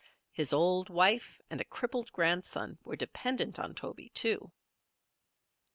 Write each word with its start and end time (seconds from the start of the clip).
His 0.31 0.51
old 0.51 0.89
wife 0.89 1.39
and 1.51 1.61
a 1.61 1.63
crippled 1.63 2.11
grandson 2.11 2.79
were 2.83 2.95
dependent 2.95 3.59
on 3.59 3.75
Toby, 3.75 4.09
too. 4.09 4.51